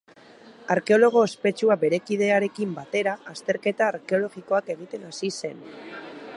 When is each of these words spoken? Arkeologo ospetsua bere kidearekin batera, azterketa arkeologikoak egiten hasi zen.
Arkeologo 0.75 1.21
ospetsua 1.25 1.77
bere 1.83 1.99
kidearekin 2.07 2.73
batera, 2.79 3.15
azterketa 3.35 3.89
arkeologikoak 3.93 4.75
egiten 4.77 5.09
hasi 5.11 5.33
zen. 5.41 5.65